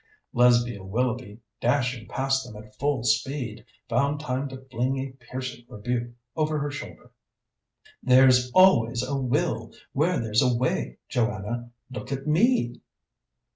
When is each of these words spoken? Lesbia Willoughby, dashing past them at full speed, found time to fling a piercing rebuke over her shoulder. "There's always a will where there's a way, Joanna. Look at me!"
Lesbia 0.33 0.81
Willoughby, 0.83 1.39
dashing 1.59 2.07
past 2.07 2.43
them 2.43 2.55
at 2.55 2.73
full 2.79 3.03
speed, 3.03 3.63
found 3.87 4.19
time 4.19 4.49
to 4.49 4.65
fling 4.71 4.97
a 4.97 5.11
piercing 5.23 5.63
rebuke 5.69 6.09
over 6.35 6.57
her 6.57 6.71
shoulder. 6.71 7.11
"There's 8.01 8.49
always 8.51 9.03
a 9.07 9.15
will 9.15 9.73
where 9.93 10.19
there's 10.19 10.41
a 10.41 10.55
way, 10.55 10.97
Joanna. 11.07 11.69
Look 11.91 12.11
at 12.11 12.25
me!" 12.25 12.81